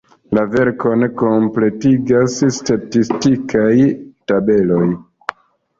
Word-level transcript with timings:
La 0.35 0.43
verkon 0.53 1.05
kompletigas 1.21 2.41
statistikaj 2.57 3.71
tabeloj. 4.33 4.85